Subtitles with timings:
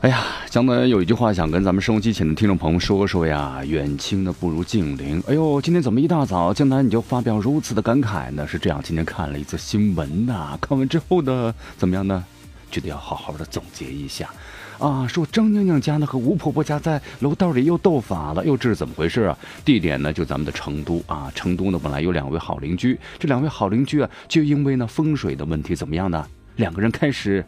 [0.00, 5.22] 哎呀，江南有一句话想跟咱们收音机前的听众朋友说说呀，远亲呢不如近邻。
[5.28, 8.46] 哎呦，今天怎么一大早江南你就发表如此的感慨呢？
[8.46, 12.24] 是这样，今天看了一则新闻呐，看完之后呢，怎么样呢？
[12.70, 14.30] 觉得要好好的总结一下
[14.78, 15.06] 啊。
[15.06, 19.36] 说张娘娘家呢和吴婆婆家在楼道里又斗法了，又这是怎么回事啊？
[19.66, 26.26] 地点呢就咱们的成都啊，成都呢本来有两位好邻居，这两位好邻居啊，就因为呢风水的问题怎么样呢？
[26.56, 27.44] 两个人开始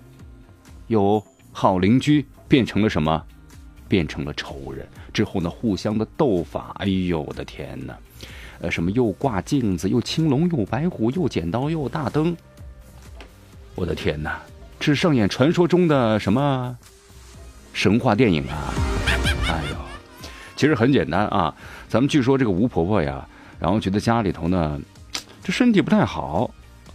[0.88, 2.22] 有好邻居。
[2.53, 3.25] 变成了什么？
[3.89, 4.86] 变成了仇人。
[5.11, 6.77] 之后呢，互相的斗法。
[6.81, 7.97] 哎呦，我的天哪！
[8.61, 12.36] 呃，什么又挂镜子，又青龙，又白虎，又剪刀，又大灯。
[13.75, 14.39] 我的天哪！
[14.78, 16.77] 这是上演传说中的什么
[17.73, 18.69] 神话电影啊？
[19.48, 19.77] 哎呦，
[20.55, 21.56] 其实很简单啊。
[21.89, 23.27] 咱们据说这个吴婆婆呀，
[23.58, 24.78] 然后觉得家里头呢，
[25.42, 26.50] 这身体不太好。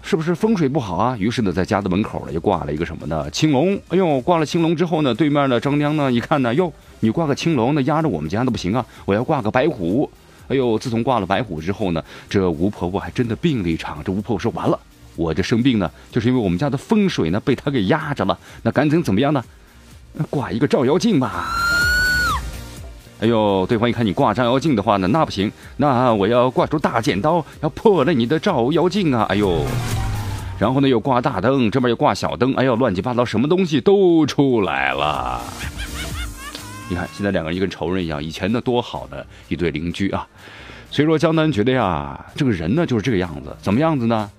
[0.07, 1.17] 是不是风水不好啊？
[1.19, 3.29] 于是呢，在家的门口呢，又挂了一个什么呢？
[3.29, 3.75] 青龙。
[3.89, 8.85] 哎呦，挂了青龙之后呢，对面的张娘呢，一看呢，哟，你挂个青龙，那压着我们家那不行啊！
[9.03, 10.09] 我要挂个白虎。
[10.47, 14.01] 哎呦，自从挂了白虎之后呢，这吴婆婆还真的病了一场。
[14.01, 14.79] 这吴婆婆说：“完了，
[15.17, 18.39] 我这生病呢，就是因为我们家的风水呢被他给压着了。
[18.63, 19.43] 那赶紧怎么样呢？
[20.29, 21.49] 挂一个照妖镜吧。”
[23.19, 29.25] 哎呦，对方一看你挂照妖镜的话呢，那不行，那我要挂出大剪刀，要破了你的照妖镜啊！
[29.29, 29.65] 哎呦。
[30.59, 35.41] 然后呢，又挂大灯，这边又挂小灯，哎呦，乱七八糟，什么东西都出来了。
[36.89, 38.23] 你看，现在两个人就跟仇人一样。
[38.23, 40.27] 以前呢，多好的一对邻居啊！
[40.89, 44.29] 所以说，江南觉得呀，这个人呢就是这个样子，怎么样子呢？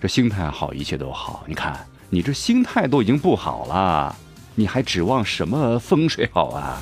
[0.00, 1.42] 这心态好，一切都好。
[1.46, 1.76] 你看，
[2.10, 4.14] 你这心态都已经不好了，
[4.54, 6.78] 你还指望什么风水好啊？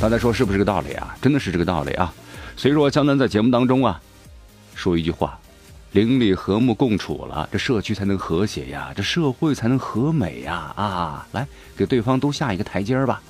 [0.00, 1.16] 大家说是不是这个道理啊？
[1.22, 2.12] 真的是这个道理啊！
[2.54, 4.00] 所以说，江南在节目当中啊，
[4.74, 5.38] 说一句话。
[5.92, 10.70] 邻里和睦共处了，这社区才能和谐呀，这社会才能和美呀！
[10.76, 13.22] 啊，来给对方都下一个台阶儿吧。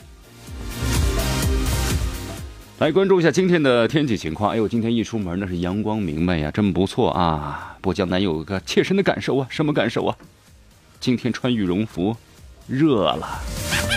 [2.79, 4.51] 来关注一下今天的天气情况。
[4.51, 7.77] 哎呦，今天一出门那是阳光明媚呀，真不错啊！
[7.81, 10.17] 不过江南有一个切身的感受啊，什么感受啊？
[10.99, 12.17] 今天穿羽绒服，
[12.67, 13.39] 热了，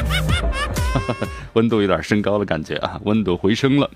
[1.53, 3.89] 温度有点升高的感觉啊，温度回升了。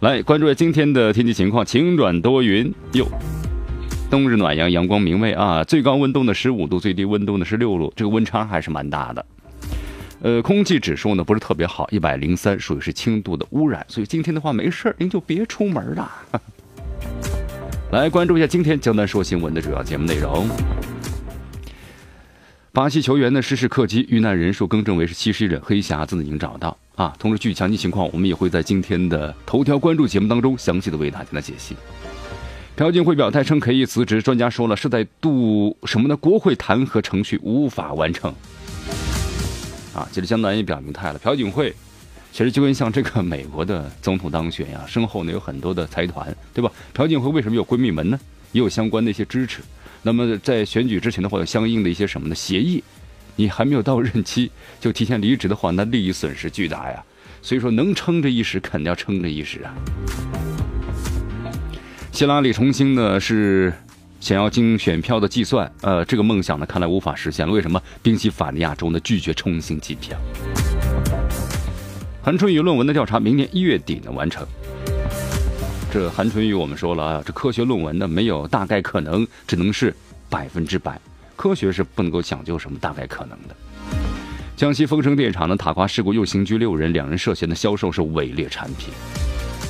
[0.00, 3.06] 来关注一下今天的天气情况，晴转多云哟。
[4.10, 5.64] 冬日暖阳，阳光明媚啊！
[5.64, 9.24] 最高温度呢十五度，最低温度呢是六度，这个温差还是蛮大的。
[10.20, 13.82] 呃，空气指数呢不是特别好，一百零三，属于是轻度的污染。
[13.88, 16.12] 所以今天的话没事您就别出门了。
[17.92, 20.46] 来关注一下今天江南说新闻的主要节目内容。
[22.74, 27.14] 巴西球员呢失事客机遇难人数更正为是七十一人，黑匣子呢已经找到啊。
[27.18, 31.76] 同时，据详细情况，我们也会在今天的头条关注节目当中详细的为大家来解析。
[32.74, 36.16] 朴槿惠表态称可以辞职，专家说了是在度什么呢？
[36.16, 38.34] 国会弹劾程序无法完成。
[39.92, 41.18] 啊，其实江南也表明态了。
[41.18, 41.74] 朴槿惠
[42.32, 46.72] 其实就跟像这个美国的总统当选呀，身后呢有很多的财团，对吧？
[46.94, 48.18] 朴槿惠为什么有闺蜜门呢？
[48.52, 49.60] 也有相关的一些支持。
[50.02, 52.82] 那么在选举之前的话，有相应的一些什么的协议，
[53.36, 57.02] 你还没有到任期就提前离职的话，那利益损失巨大呀。
[57.40, 59.74] 所以说，能撑着一时，肯定要撑着一时啊。
[62.10, 63.72] 希拉里重新呢是
[64.20, 67.52] 想要经选票的计算，呃，这个梦想呢看来无法实现了。
[67.52, 67.80] 为什么？
[68.02, 70.18] 宾夕法尼亚州呢拒绝重新计票。
[72.22, 74.46] 韩春雨论文的调查明年一月底呢完成。
[75.92, 79.94] 这韩春雨我们说了啊，这科学论文呢没有大概可能，只能是
[80.30, 80.98] 百分之百。
[81.36, 83.54] 科学是不能够讲究什么大概可能的。
[84.56, 88.88] 江西丰城电厂的塔挂事故又刑拘六人，两人涉嫌的销售是伪劣产品。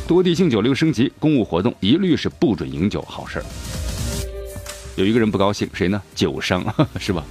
[0.07, 3.45] 多地禁酒令升级，公务活动一律是不准饮酒，好事儿。
[4.95, 6.01] 有一个人不高兴，谁呢？
[6.15, 6.65] 酒商
[7.01, 7.25] 是吧？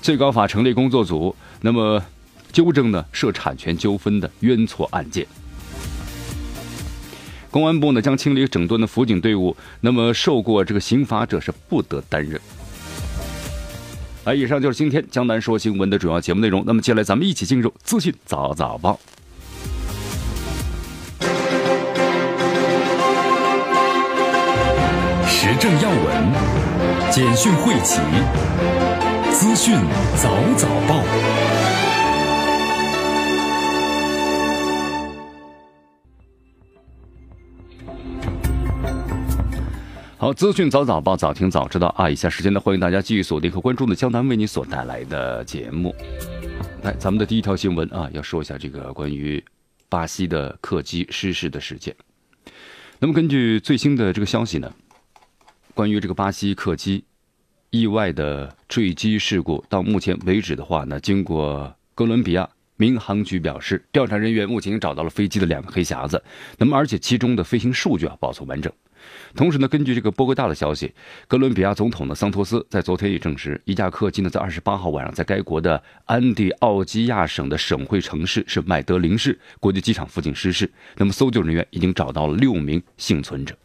[0.00, 2.02] 最高法成立工作组，那么
[2.50, 5.26] 纠正呢涉产权纠纷的冤错案件。
[7.54, 12.40] 公安部呢将清理整顿的辅警队伍，那么受过这个刑罚者是不得担任。
[14.24, 16.64] 来，以上就是今天江南说新闻的主要节目内容。
[16.66, 18.98] 那么接下来咱们一起进入资讯早早报。
[25.28, 26.32] 时政要闻，
[27.12, 28.00] 简讯汇集，
[29.30, 29.76] 资讯
[30.16, 31.43] 早早报。
[40.24, 42.08] 好，资讯早早报，早听早知道啊！
[42.08, 45.94] 以下时间呢，欢迎大家继续锁定和关注的江南为你所带来的节目。
[46.82, 49.44] 来，咱们的第一条新闻啊，要说一下这个关于
[49.90, 51.94] 巴西的客机失事的事件。
[52.98, 54.72] 那么根据最新的这个消息呢，
[55.74, 57.04] 关于这个巴西客机
[57.68, 62.48] 意外的坠机事故，到目前为止的话呢，经过哥伦比亚
[62.78, 66.24] 民航局表示，调查人员目前已经找到了飞机的两个黑匣子，
[66.56, 68.72] 那么而且其中的飞行数据啊保存完整。
[69.34, 70.92] 同时呢，根据这个波哥大的消息，
[71.28, 80.70] 哥伦比亚总统的桑托斯在昨天也证实，一架客机呢在二十八号晚上在该国的安第奥基亚省的省会城市是麦德林市国际机场附近失事。
[80.96, 83.56] 那么搜救人员已经找到了六名幸存者。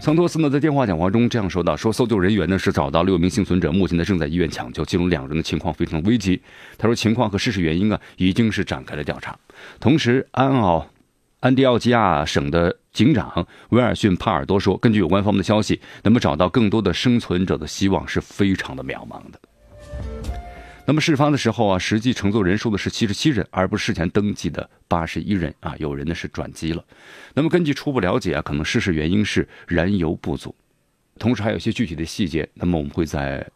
[0.00, 6.40] 桑托斯呢在电话讲话中这样说道：“说搜救人员呢是找到六名幸存者，目前呢正在医院抢救，其中两人的情况非常危急。
[6.78, 9.36] 他说情况和失事原因啊已经是展开了调查。
[9.80, 10.88] 同时，安奥。”
[11.40, 19.38] 安第奥基亚省的警长威尔逊·帕尔多说：“根据有关方面的消息，那么找到更多的生存者的希望是非常的渺茫的。
[20.84, 25.76] 那么事发的时候啊，实际乘坐人数的是七十七人，而不是事前登记的八十一人啊。
[25.78, 26.84] 有人呢是转机了。
[27.34, 30.52] 那么根据初步了解啊，可能失事原因是燃油不足，
[31.20, 32.48] 同时还有一些具体的细节。
[32.54, 33.46] 那么我们会在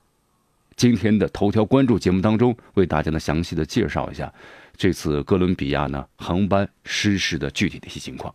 [0.76, 4.32] 今天的头条关注节目当中为大家呢详细的介绍一下。”
[4.76, 8.34] 这次哥伦比亚呢航班失事的具体的一些情况。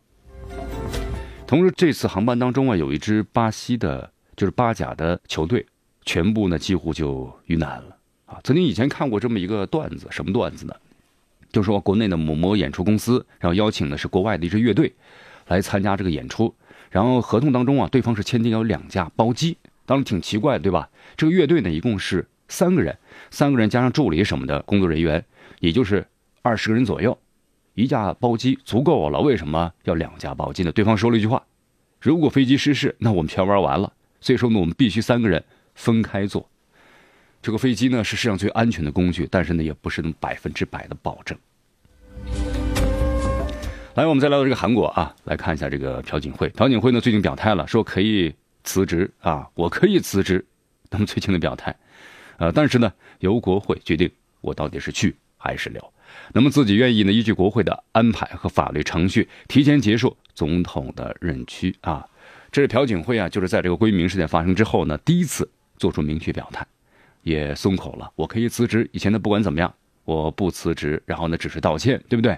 [1.46, 5.66] 同时，这次航班当中啊，有一支巴西的，就是巴甲的球队，
[6.04, 8.38] 全部呢几乎就遇难了啊。
[8.44, 10.76] 曾经以前看过这么一个段子，什么段子呢？
[11.50, 14.94] 就说国内的某某演出公司，然后邀请的是国外的一支乐队
[15.48, 16.54] 来参加这个演出，
[16.92, 20.90] 然后合同当中啊，对方是签订有两架包机，当时挺奇怪，对吧？
[21.16, 22.98] 这个乐队呢一共是三个人，
[23.32, 25.24] 三个人加上助理什么的工作人员，
[25.62, 26.06] 也就是。
[26.48, 27.18] 二十个人左右，
[27.74, 29.20] 一架包机足够了。
[29.20, 30.72] 为什么要两架包机呢？
[30.72, 31.44] 对方说了一句话
[32.00, 33.92] ：“如果飞机失事，那我们全玩完了。”
[34.22, 35.44] 所以说呢，我们必须三个人
[35.76, 36.50] 分开坐。
[37.42, 41.38] 这个飞机呢是世上最安全的工具，但是呢也不是那么百分之百的保证。
[43.96, 46.48] 来，我们再来到这个韩国啊，来看一下这个朴槿惠。
[46.56, 48.34] 朴槿惠呢最近表态了，说可以
[48.64, 50.46] 辞职啊，我可以辞职。
[50.90, 51.76] 那么最近的表态，
[52.38, 52.90] 呃，但是呢
[53.20, 54.10] 由国会决定
[54.40, 55.94] 我到底是去还是留。
[56.34, 57.12] 那么自己愿意呢？
[57.12, 62.08] 依据国会的安排和法律程序，提前结束总统的任期啊。
[62.52, 66.66] 这是朴槿惠啊，就是在这个闺明事件发生之后呢，第一次做出明确表态，
[67.24, 68.12] 也松口了。
[68.16, 69.74] 我可以辞职，以前的不管怎么样，
[70.06, 72.38] 我不辞职，然后呢，只是道歉，对不对？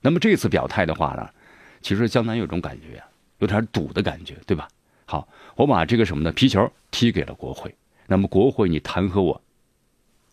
[0.00, 1.28] 那么这次表态的话呢，
[1.82, 3.06] 其实江南有种感觉啊，
[3.38, 4.68] 有点赌的感觉，对吧？
[5.04, 6.30] 好，我把这个什么呢？
[6.32, 7.74] 皮球踢给了国会。
[8.06, 9.42] 那么国会，你弹劾我，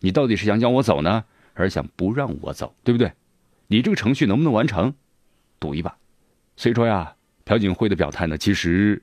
[0.00, 1.24] 你到底是想将我走呢？
[1.58, 3.12] 而想不让我走，对不对？
[3.66, 4.94] 你这个程序能不能完成？
[5.58, 5.96] 赌一把。
[6.56, 7.14] 所以说呀，
[7.44, 9.02] 朴槿惠的表态呢，其实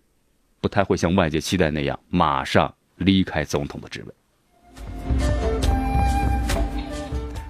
[0.61, 4.13] 不太会像外界期待那样马上离开总统的职位。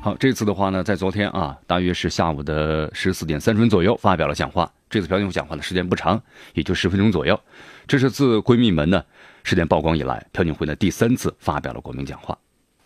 [0.02, 4.72] 好，这次的话呢，在昨天啊，大约是下午的十四点三十分左右发表了讲话。
[4.90, 6.22] 这次朴槿惠讲话的时间不长，
[6.54, 7.40] 也就十分钟左右。
[7.88, 9.04] 这是自闺蜜门呢
[9.44, 12.38] 事件曝光以来，朴槿惠呢第三次发表了国民讲话。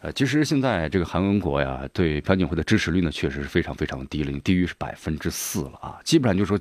[0.01, 6.57] 呃，其实现在这个韩国呀，对朴槿惠的支持率呢，确实是非常非常低了，低于是百分之四了啊，基本上就说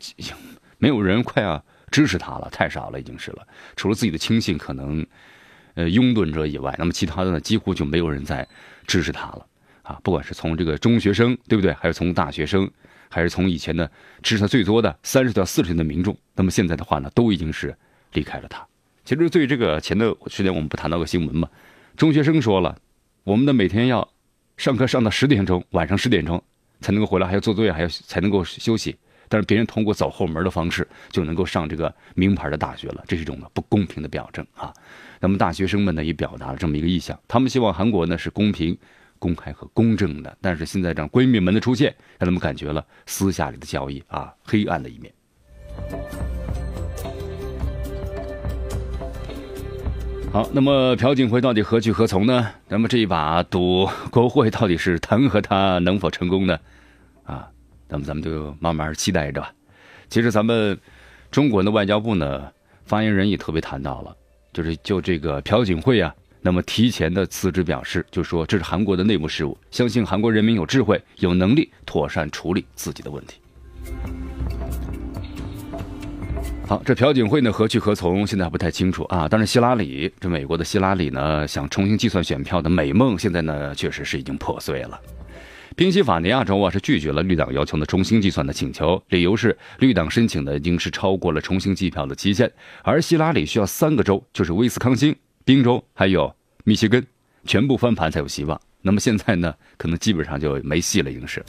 [0.79, 3.47] 没有人快要支持他了，太少了已经是了。
[3.77, 5.07] 除了自己的亲信可能，
[5.75, 8.45] 呃，拥趸者以外，那么其他的呢，几乎就没有人在
[8.89, 9.47] 支持他了
[9.83, 10.01] 啊。
[10.03, 11.73] 不管是从这个中学生，对不对？
[11.75, 12.69] 还是从大学生，
[13.09, 13.89] 还是从以前的
[14.21, 17.73] 支持他最多的三十到四十岁的民众，那么现在的话呢，都已经是
[18.15, 18.67] 离开了他。
[19.05, 21.49] 其实对这个前段时间我们不谈到个新闻嘛，
[21.97, 22.77] 中学生说了。
[23.29, 24.09] 我们的每天要
[24.57, 26.43] 上课上到十点钟，晚上十点钟
[26.81, 28.97] 才能够回来，还要做作业，还要才能够休息。
[29.29, 34.73] 但是别人通过走后门的方式就能够上这个名牌的大学了，这是一种不公平的表征啊。
[35.21, 38.75] 那么大学生们呢也表达了这么一个意向，他们希望韩国呢是公平、
[39.19, 40.35] 公开和公正的。
[40.41, 45.13] 但是现在这样闺蜜们的出现，让他们感觉了私下里的交易啊，黑暗的一面。
[50.31, 52.47] 好，那么朴槿惠到底何去何从呢？
[52.69, 56.59] 那么这一把赌，国会到底是弹劾他能否成功呢？
[57.25, 57.49] 啊，
[57.89, 59.51] 那么咱们就慢慢期待着吧。
[60.11, 60.79] 其实咱们
[61.31, 62.53] 中国的外交部呢，
[62.85, 64.15] 发言人也特别谈到了，
[64.53, 73.39] 就是就这个朴槿惠啊，那么提前的辞职表示，就说这是韩国的内部事务，相信韩国人民有智慧、有能力妥善处理自己的问题。
[76.69, 79.27] 好，这朴槿惠呢何去何从，现在还不太清楚啊。
[79.27, 85.01] 但是希拉里，这美国的希拉里呢，想重新计算选票的美梦，现在呢确实是已经破碎了。
[85.75, 96.31] 宾夕法尼亚州啊是拒绝了绿党要求的重新计算的请求，理由是绿党申请的已经是超过了重新计票的期限，而希拉里需要三个州，就是威斯康星、宾州还有
[96.65, 97.03] 密歇根，
[97.47, 98.61] 全部翻盘才有希望。
[98.83, 101.43] 那么现在呢，可能基本上就没戏了，已经是。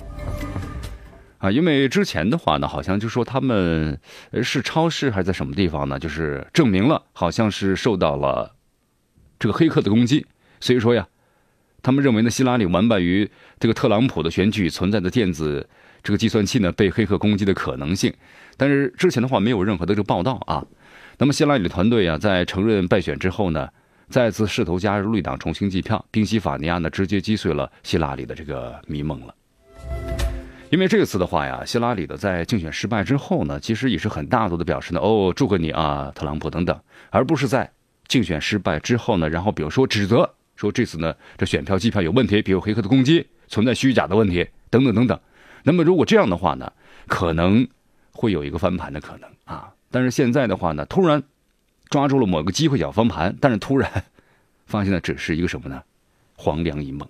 [1.39, 3.99] 啊，因为之前的话呢，好像就说他们
[4.43, 5.97] 是超市还是在什么地方呢？
[5.97, 8.55] 就是证明了好像是受到了
[9.39, 10.25] 这个黑客的攻击，
[10.59, 11.07] 所以说呀，
[11.81, 15.69] 他们认为呢，希拉里完败于这个特朗普的选举存在的电子
[16.03, 18.13] 这个计算器呢被黑客攻击的可能性。
[18.57, 20.65] 但是之前的话没有任何的这个报道啊。
[21.19, 23.69] 那么希拉里的团队啊，在承认败选之后呢，
[24.09, 29.33] 再次试图加入绿党重新计票，宾夕法尼亚呢直接击碎了希拉里的这个迷梦了。
[30.69, 37.71] 因为这次的话呀，希拉里的在竞选失败之后呢，其实也是很大度的表示呢，哦，祝贺你啊，特朗普等等，而不是在
[38.07, 45.19] 竞选失败之后呢，然后比如说指责说这次呢这选票计票有问题，比如黑客的攻击存在虚假的问题等等等等。
[45.63, 46.71] 那么如果这样的话呢，
[47.07, 47.67] 可能
[48.11, 49.73] 会有一个翻盘的可能啊。
[49.89, 51.23] 但是现在的话呢，突然
[51.89, 54.05] 抓住了某个机会要翻盘，但是突然
[54.67, 55.81] 发现呢，只是一个什么呢？
[56.35, 57.09] 黄粱一梦。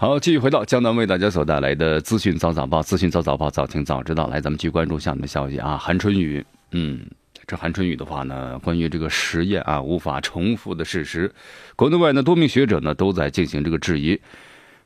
[0.00, 4.28] 好，继续回到江南为大家所带来的资讯早早报，资讯早早报，早听早知道。
[4.28, 5.76] 来，咱们继续关注下面的消息啊。
[5.76, 7.04] 韩春雨，嗯，
[7.46, 11.30] 这韩春雨的话呢，关于这个实验啊无法重复的事实，
[11.76, 14.18] 国内外呢多名学者呢都在进行这个质疑。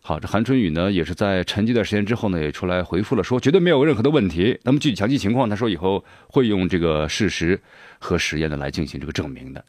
[0.03, 4.59] 好，这韩春雨呢也是在沉寂一段时间之后呢也出来回复了，说绝对没有任何的问题。
[4.65, 7.57] 那么具体详细情况，他说以后会用这个事实
[8.01, 9.65] 和实验呢来进行这个证明的。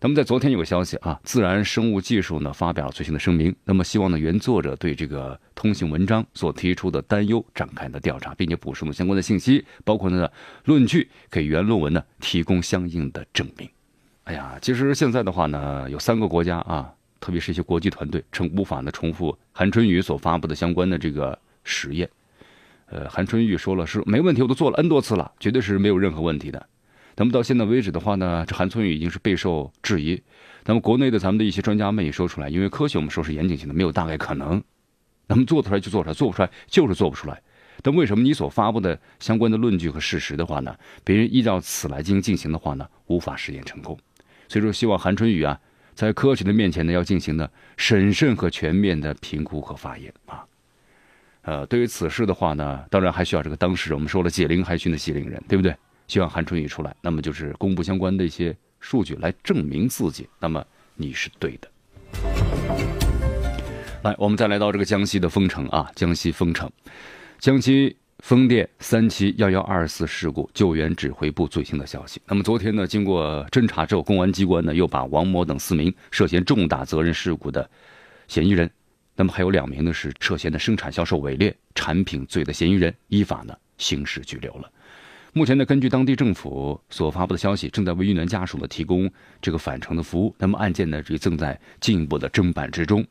[0.00, 10.30] 那么在昨天有个消息啊，《自然生物技术》呢发表了最新的声明，那么希望呢原作者对这个通信文章所提出的担忧展开的调查，并且补充了相关的信息，包括呢
[10.64, 13.68] 论据给原论文呢提供相应的证明。
[14.22, 22.08] 哎呀，其实现在的话呢，有三个国家啊，特别是一些国际团队称无法呢重复韩春雨所发布的相关的这个实验。
[22.86, 26.64] 呃，韩春雨说了是没问题，我都做了 N 多次了，绝对是没有任何问题的。
[27.20, 30.22] 那么到现在为止的话呢，这韩春雨已经是备受质疑。
[30.64, 34.62] 那么国内的咱们的一些专家们也说出来，因为科学我们说是严谨性的，没有大概可能。
[35.26, 37.42] 那么做出来就做出来，做不出来就是做不出来。
[37.82, 40.72] 但为什么你所发布的相关的论据和事实的话呢，
[41.02, 43.98] 别人依照此来进行进行的话呢，无法实验成功？
[44.46, 45.58] 所以说，希望韩春雨啊，
[45.94, 50.44] 在科学的面前呢，要进行呢审慎和全面的评估和发言啊。
[51.42, 55.74] 呃，对于此事的话呢，当然还需要这个当事人，我们说了解铃还须系铃人，对不对？
[56.08, 60.64] 希望韩春雨出来，那么就是公布相关的一些数据来证明自己，那么
[60.96, 61.68] 你是对的。
[64.02, 66.70] 来，我们再来到这个江西的丰城啊，江西丰城，
[67.38, 72.22] 江西风电三期幺幺二四事故救援指挥部最新的消息。
[72.26, 77.68] 那么昨天呢，经过侦查之后，公安机关呢又把王某等四名涉嫌重大责任事故的
[78.28, 78.70] 嫌疑人，
[79.14, 84.70] 那么还有两名呢是涉嫌的生产销售伪劣产品罪的嫌疑人，依法呢刑事拘留了。
[85.34, 89.08] 目前呢，根据当地政府所发布的消息，正在为遇难家属呢提供
[89.42, 90.34] 这个返程的服务。
[90.38, 93.06] 那么案件呢，也正在进一步的侦办之中。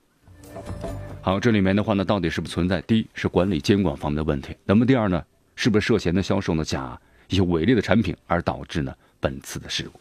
[1.22, 2.82] 好，这里面的话呢，到底是不是存在？
[2.82, 4.56] 第一是管理监管方面的问题。
[4.66, 5.24] 那么第二呢，
[5.56, 10.00] 是不是涉嫌的销售呢假一些伪劣的产品，而导致呢本次的事故？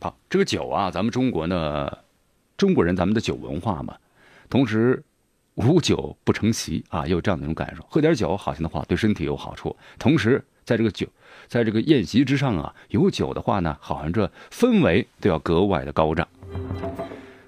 [0.00, 1.90] 好，这个酒啊，咱们中国呢，
[2.56, 3.96] 中国人咱们的酒文化嘛，
[4.48, 5.02] 同时。
[5.56, 7.82] 无酒不成席啊，也有这样的一种感受。
[7.88, 9.74] 喝点酒，好像的话对身体有好处。
[9.98, 11.06] 同时，在这个酒，
[11.48, 16.28] 在这个宴席之上啊，有酒的话呢，好像这氛围都要格外的高涨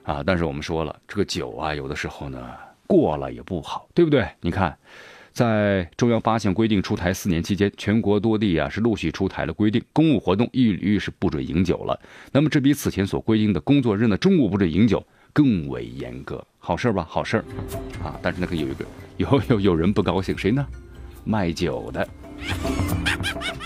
[0.04, 0.22] 啊。
[0.24, 2.54] 但是我们说了，这个酒啊，有的时候呢
[2.86, 4.26] 过了也不好，对不对？
[4.40, 4.78] 你看，
[5.32, 12.00] 在中央八项规定出台四年期间，全国多地啊是陆续出台了规定，公务活动一律是不准饮酒了。
[12.32, 16.42] 那么这比此前所规定的工作日呢中午不准饮酒更为严格。
[16.58, 17.44] 好事吧，好事儿
[18.04, 18.18] 啊！
[18.20, 18.84] 但是那个有一个
[19.16, 20.66] 有有有人不高兴，谁呢？
[21.24, 22.06] 卖酒的，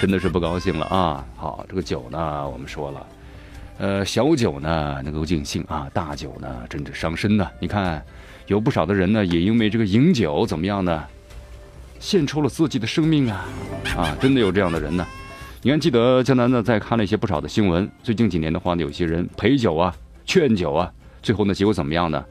[0.00, 1.24] 真的是不高兴了啊！
[1.36, 3.06] 好，这个酒呢，我们说了，
[3.78, 7.48] 呃，小酒呢能够尽兴啊，大酒呢真是伤身呢。
[7.60, 8.04] 你看，
[8.46, 11.04] 有不少的人呢，也因为这个饮酒怎么样呢，
[11.98, 13.44] 献出了自己的生命啊
[13.96, 15.04] 啊，真的有这样的人呢。
[15.60, 19.94] 你看，记得江南呢在看了一些不少的新闻，最近几年的话呢，有些人陪酒啊、
[20.24, 22.24] 劝酒啊，最后呢结果怎么样呢？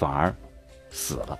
[0.00, 0.34] 反而
[0.88, 1.38] 死了，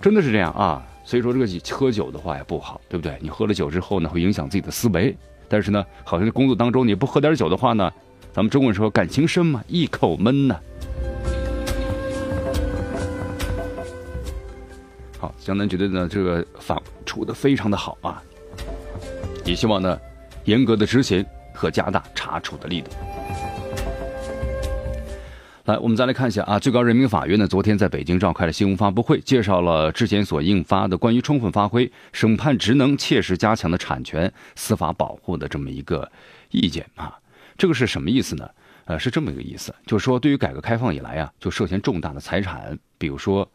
[0.00, 0.82] 真的是这样啊。
[1.04, 3.18] 所以说这个喝酒的话也不好，对不对？
[3.20, 5.14] 你喝了酒之后呢，会影响自己的思维。
[5.46, 7.92] 但是呢，好像在工作当中你不喝点酒的话呢，
[8.32, 10.58] 咱们中国人说感情深嘛，一口闷呢。
[15.18, 18.22] 好，江南觉得呢这个法处的非常的好啊，
[19.44, 20.00] 也希望呢
[20.44, 22.90] 严格的执行和加大查处的力度。
[25.70, 36.10] 来，我们再来看一下啊，最高人民法院呢，昨天在北京召开了新闻发布会，介绍了之前所印发的关于充分发挥审判职能、切实加强的产权司法保护的这么一个
[36.50, 37.16] 意见啊。
[37.56, 38.50] 这个是什么意思呢？
[38.86, 43.48] 呃，是这么一个意思，就是说，对于改革开放以来啊，就涉嫌重大的财产，比如说，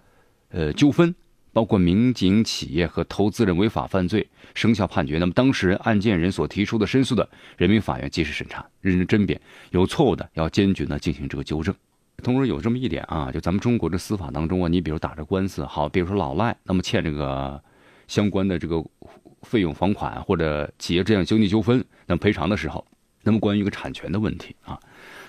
[0.52, 1.14] 呃，纠纷，
[1.52, 9.42] 包括民警、企业和投资人违法犯罪生效判决，那么当事人、案件人所提出的申诉的，人民法院及时审查、认真甄别，
[9.72, 11.76] 有错误的要坚决呢进行这个纠正。
[12.26, 17.62] 同时有这么一点啊，就咱们中国的司法当中啊，你比如打着官司，好，比如说老赖，那么欠这个
[18.08, 18.84] 相关的这个
[19.44, 22.84] 费用房款或者企业这样经济纠纷，那么赔偿的时候，
[23.22, 24.80] 那么关于一个产权的问题啊，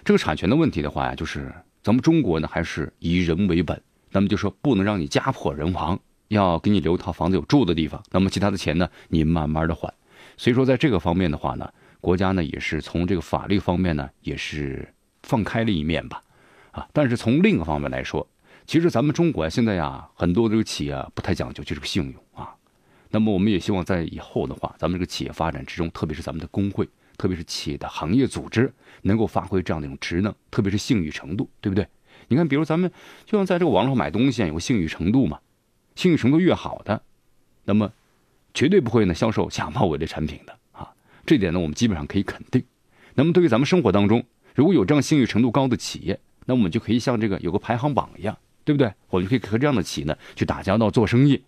[0.06, 3.78] 这个产权的问题的话呀，就是咱们中国呢还是以人为本，
[4.10, 9.92] 那么就说不能让你家破人亡，要给你留一套房子有住的地方，那么其他的钱呢，你慢慢的还。
[10.38, 16.22] 所以说在这个方面的话呢，国家呢也是从这个法律方面呢也是放开了一面吧。
[16.76, 18.28] 啊，但是从另一个方面来说，
[18.66, 22.54] 其实咱们中国现在呀，很多这个企业啊不太讲究就是个信用啊。
[23.11, 28.71] 那么我们也希望在以后的话，咱们这个企业发展之中，特别是咱们的工会，特别是企业的行业组织，
[29.02, 31.88] 能够发挥这样的一种职能，特别是信誉程度，对不对？
[32.28, 32.90] 你看，比如咱们
[33.25, 35.39] 就像在这个网上买东西，有个信誉程度嘛，
[35.95, 37.00] 信誉程度越好的，
[37.65, 37.91] 那么
[38.52, 40.93] 绝对不会呢销售假冒伪劣产品的啊。
[41.25, 42.62] 这点呢，我们基本上可以肯定。
[43.15, 44.23] 那么对于咱们生活当中，
[44.54, 48.91] 如果有这样信誉程度高的企业，那我们就可以像这个有个排行榜一样，对不对？
[49.11, 51.43] 我们可以和这样的企业呢去打交道做生意，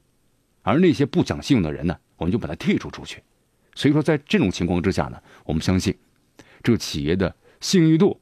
[0.62, 3.22] 而那些不讲信用的人呢，我们就把他剔除出去。
[3.74, 5.96] 所以说，在这种情况之下呢，我们相信
[6.62, 8.20] 这个企业的信誉度，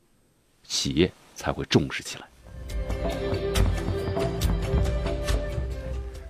[0.62, 2.26] 企业才会重视起来。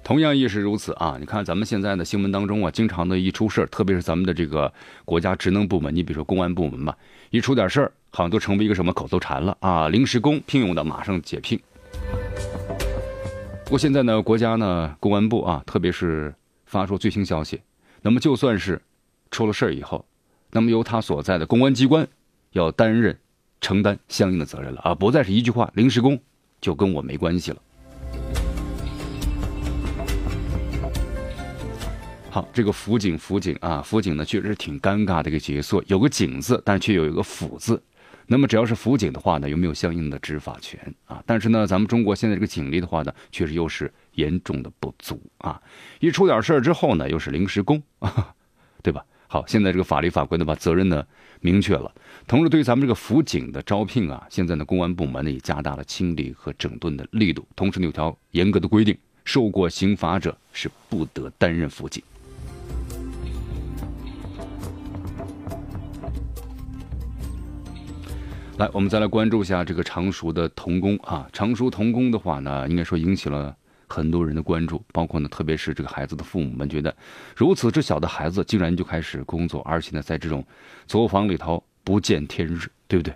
[0.04, 1.16] 同样也是如此啊！
[1.18, 4.72] 你看咱们现在的新闻当中啊，经常的一出事儿，特别是咱们的这个
[5.04, 6.96] 国家职能部门，你比如说公安部门吧，
[7.30, 7.92] 一出点事儿。
[8.16, 9.90] 好像都成为一个什么口头禅了啊！
[9.90, 11.60] 临时工聘用的马上解聘。
[13.62, 17.60] 不过现在呢，国家呢，公安部啊，特别是发出最新消息，
[18.00, 18.80] 那么就算是
[19.30, 20.02] 出了事儿以后，
[20.50, 22.08] 那么由他所在的公安机关
[22.52, 23.14] 要担任
[23.60, 26.18] 承担相应的责任了啊，不再是一句话临时工
[26.58, 27.58] 就跟我没关系了。
[32.30, 37.82] 好，这个辅警，辅警啊，辅警呢，确实挺尴尬的一个角色，有个警字，但却有一个辅字。
[38.26, 41.22] 那么只要是辅警的话呢，有没有相应的执法权啊？
[41.24, 45.60] 但是呢，咱们中国现在这个警力的话呢，确实又是严重的不足啊！
[46.00, 48.34] 一出点事儿之后呢，又是临时工啊，
[48.82, 49.04] 对吧？
[49.28, 51.04] 好，现在这个法律法规呢，把责任呢
[51.40, 51.92] 明确了。
[52.26, 57.46] 同时，对于咱们这个辅警的招聘啊，现在呢，公安部门呢也加大了清理和整顿的力度。
[57.54, 62.02] 同时，有条严格的规定，受过刑罚者是不得担任辅警。
[68.58, 71.28] 来，我们再来关注一下这个常熟的童工啊。
[71.30, 73.54] 常熟童工的话呢，应该说引起了
[73.86, 76.94] 很多人的关注，包括呢，特别是这个孩子的父母们觉得，
[77.36, 80.42] 如此之小的孩子竟然就开始工作，而且呢，在这种
[80.86, 83.14] 作坊里头不见天日，对不对？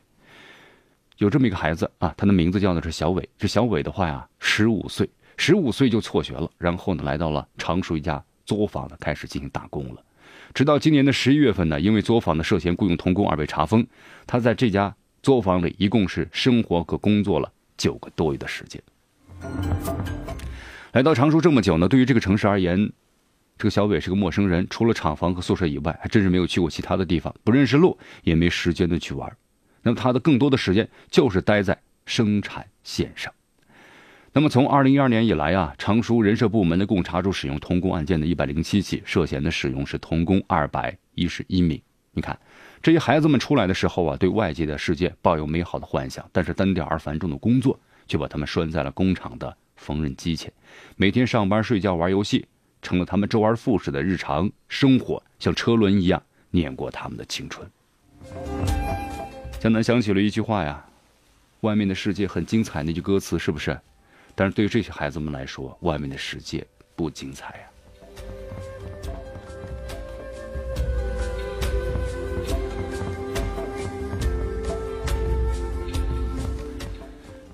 [1.17, 3.27] 有这么一个孩子啊，他的名字叫的是小伟。
[3.39, 10.03] 这小伟的话呀，十五岁，十五岁就辍学了，然后呢，来到了常熟一家作坊呢，开始进行打工了。
[10.53, 13.87] 直到今年的十一月份呢，因为作坊呢涉嫌雇佣童工而被查封，
[14.27, 14.95] 他在这家。
[15.23, 18.83] 作坊里一共是生活和工作了九个多月的时间。
[20.93, 22.91] 来到常熟这么久呢，对于这个城市而言，
[23.59, 29.31] 这个小伟是个陌生人，除了厂房和宿舍以外，还真是没有去过其他的地方，不认识路，也没时间的去玩。
[29.83, 33.33] 那么他的更多的时间就是待在生产线上。
[34.33, 41.81] 那么从二零一二年以来啊，常熟人社部门的共查处使用童工案件的一百零七起，涉嫌的使用是童工二百一十一名。
[42.13, 42.39] 你看。
[42.83, 50.51] 这些孩子们出来的时候啊，对外界的世界抱有美好的幻想，但是单调而繁重的工作却把他们拴在了工厂的缝纫机前，
[50.97, 52.47] 每天上班、睡觉、玩游戏，
[52.81, 57.71] 成了他们周而复始的日常生活，像车轮一样碾过他们的青春。
[59.61, 60.83] 江南想起了一句话呀
[61.61, 63.79] ：“外面的世界很精彩。”那句歌词是不是？
[64.35, 66.67] 但是对于这些孩子们来说，外面的世界
[66.97, 67.70] 不精彩呀。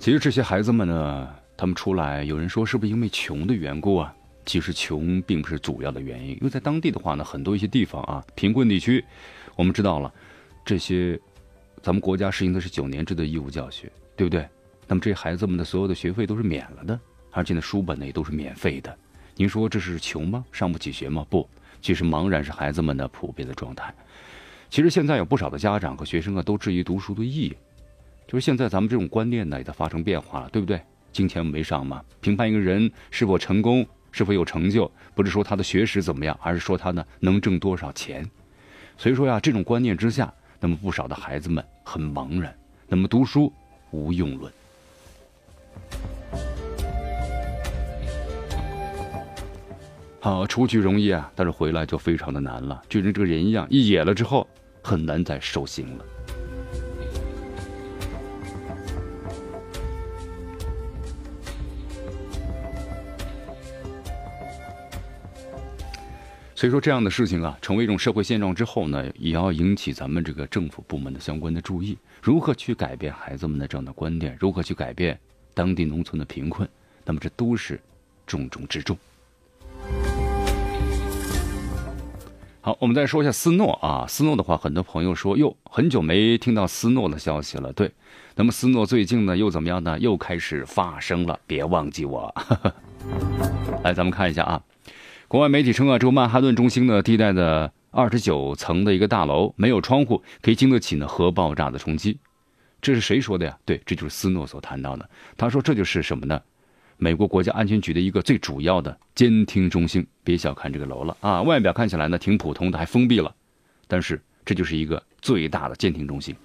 [0.07, 4.15] 其实这些孩子们呢，他们出来，有人说是不是因为穷的缘故啊？
[4.45, 9.05] 其实穷并不是主要的原因，因为在当地的话呢，很多一些地方啊，贫困地区，
[9.57, 10.15] 我们知道了，
[10.65, 11.21] 这些
[11.83, 14.49] 咱们国家实行的是九年制的义务教学，对不对？
[14.87, 17.01] 那么这些孩子们的所有的学费都是免了的，
[17.33, 18.97] 而且呢，书本呢也都是免费的。
[19.35, 20.45] 您说这是穷吗？
[20.53, 21.27] 上不起学吗？
[21.29, 21.51] 不，
[21.83, 23.93] 其实茫然是孩子们的普遍的状态。
[24.71, 27.57] 其实现在有不少的家长和学生啊，都质疑读书的意义。
[28.27, 30.81] 就是现在咱们这种观念呢，也在发生变化了，对不对？
[31.13, 38.29] 金钱没上嘛，评判一个人是否成功、是否有成就，不是说他的学识怎么样，而是说他呢能挣多少钱。
[38.99, 42.55] 所以说呀，这种观念之下，那么不少的孩子们很茫然，
[42.89, 43.53] 那么读书
[43.93, 44.53] 无用论。
[50.21, 54.47] 好，出去容易啊，但是回来就非常的难了，就跟这个人一样，一野了之后，
[54.83, 56.05] 很难再收心了。
[66.57, 75.21] 所以说这样的事情啊，成为一种社会现状之后呢，也要引起咱们这个政府部门的相关的注意，如何去改变孩子们的这样的观点，如何去改变
[75.53, 76.67] 当地农村的贫困，
[77.05, 77.79] 那么这都是
[78.27, 78.97] 重中之重。
[82.63, 87.71] 好，我们再说一下斯诺啊，斯诺的话，很多朋友说哟，很久没听到斯诺的消息了。
[87.75, 87.93] 对，
[88.35, 89.99] 那么斯诺最近呢又怎么样呢？
[89.99, 92.35] 又开始发声了，别忘记我。
[93.85, 94.63] 来，咱们看一下啊。
[95.29, 102.19] 国外媒体称啊，这个曼哈顿中心呢，地带的二十九层的一个大楼没有窗户，可以经得起呢核爆炸的冲击。
[102.81, 103.59] 这是谁说的呀？
[103.65, 105.11] 对，这就是斯诺所谈到的。
[105.37, 106.41] 他说这就是什么呢？
[106.97, 110.07] 美国国家安全局的一个最主要的监听中心。
[110.23, 113.35] 别小看这个楼了啊，外表看起来呢挺普通的，还封闭了，
[113.89, 116.37] 但是这就是一个最大的监听中心。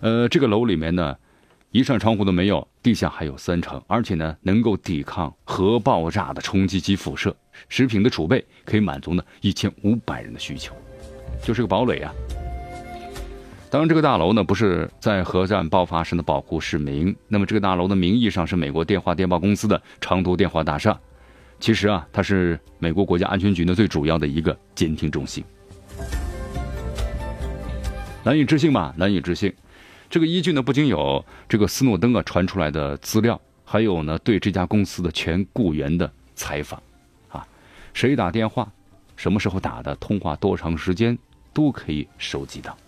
[0.00, 1.16] 呃，这个楼里面呢。
[1.70, 7.34] 一扇窗户都没有，地下还有三层，而且呢，能够抵抗核爆炸的冲击及辐射。
[7.70, 10.74] 食品的储备可以满足呢一千五百人的需求，
[11.42, 12.12] 就是个堡垒啊。
[13.70, 20.94] 当然，这个大楼呢不是在核战爆发时的保护市民，那么这个大楼的名义上是美国电话电报公司的长途电话大厦，
[21.58, 25.42] 其实啊，它是美国国家安全局呢最主要的一个监听中心。
[28.22, 28.92] 难以置信吧？
[28.98, 29.50] 难以置信。
[30.14, 36.80] 这个依据呢，不仅有这个斯诺登啊传出来的资料，还有呢对这家公司的全雇员的采访，
[37.30, 37.44] 啊，
[37.92, 38.70] 谁打电话，
[39.16, 41.18] 什么时候打的，通话多长时间，
[41.52, 42.78] 都可以收集到。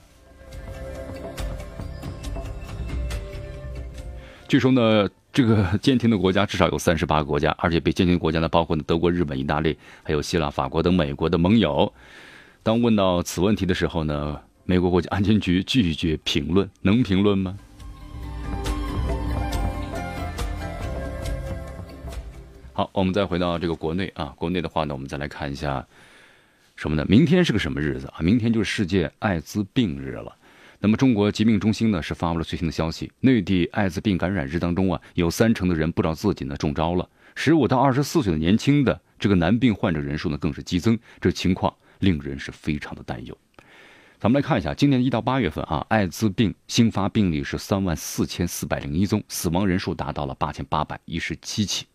[4.47, 11.93] 据说呢，这个监听的国家至少有三十八个国家，而且被监听国家呢包括呢德国、日本、意大利，还有希腊、法国等美国的盟友。
[12.63, 14.41] 当问到此问题的时候呢？
[14.69, 17.57] 美国国家安全局拒绝评论，能评论吗？
[22.73, 25.87] 好，我们再回到这个国内啊，国内的话呢，我们再来看一下
[26.75, 27.07] 什么呢？
[27.09, 28.19] 明天是个什么日子啊？
[28.19, 30.35] 明天就是世界艾滋病日了。
[30.81, 37.09] 那么，中国疾病中心呢是发布了最新的消息，内地艾滋病感染日当中啊，有三成的人不知道自己呢中招了。
[37.37, 43.39] 十五到二十四岁的年轻的这个男病患者人数呢更是激增，这情况令人是非常的担忧。
[44.27, 51.87] 咱们来看一下，今年一到八月份啊，艾滋病新发病例是三万四千四百零一宗，死亡人数达到了八千八百一十七起。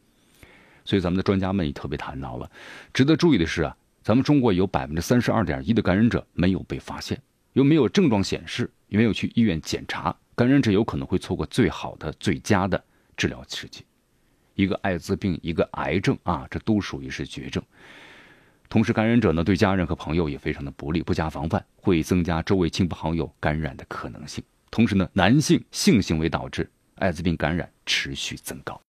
[0.86, 2.50] 所以咱们的专家们也特别谈到了，
[2.94, 12.82] 值得注意的是啊，咱们中国有百分之三十二点一的感染者没有被发现，又没有症状显示，也没有去医院检查，感染者有可能会错过最好的、最佳的
[13.18, 13.84] 治疗时机。
[14.56, 17.62] 一个艾滋病，一个癌症啊，这都属于是绝症。
[18.72, 24.42] 同时，感染者呢对家人和朋友也非常的不利，不加防范会增加周围亲朋好友感染的可能性。
[24.70, 28.80] 同时呢，男性性行为导致艾滋病感染持续增高。